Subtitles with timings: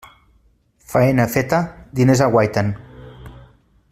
[0.93, 1.59] Faena feta,
[2.01, 2.73] diners aguaiten.